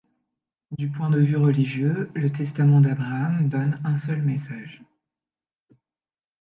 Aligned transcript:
Du 0.71 0.89
point 0.89 1.11
de 1.11 1.19
vue 1.19 1.37
religieux, 1.37 2.09
le 2.15 2.31
Testament 2.31 2.81
d'Abraham 2.81 3.49
donne 3.49 3.79
un 3.83 3.97
seul 3.97 4.23
message. 4.23 4.81